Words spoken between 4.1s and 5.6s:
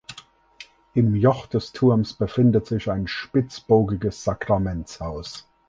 Sakramentshaus.